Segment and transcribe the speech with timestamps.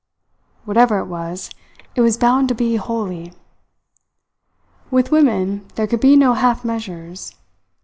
[0.65, 1.51] Whatever it was,
[1.93, 3.33] it was bound to be wholly!
[4.89, 7.35] With women there could be no half measures.